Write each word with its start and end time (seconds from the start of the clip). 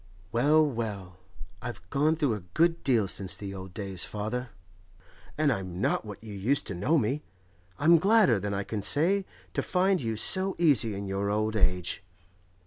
Well, 0.31 0.65
well; 0.65 1.19
I've 1.61 1.87
gone 1.91 2.15
through 2.15 2.33
a 2.33 2.39
good 2.55 2.83
deal 2.83 3.07
since 3.07 3.35
the 3.35 3.53
old 3.53 3.71
days, 3.75 4.03
father, 4.03 4.49
and 5.37 5.51
I'm 5.53 5.79
not 5.79 6.05
what 6.05 6.23
you 6.23 6.33
used 6.33 6.65
to 6.67 6.73
know 6.73 6.97
me. 6.97 7.21
I'm 7.77 7.99
gladder 7.99 8.39
than 8.39 8.51
I 8.51 8.63
can 8.63 8.81
say 8.81 9.27
to 9.53 9.61
find 9.61 10.01
you 10.01 10.15
so 10.15 10.55
easy 10.57 10.95
in 10.95 11.05
your 11.05 11.29
old 11.29 11.55
age. 11.55 12.03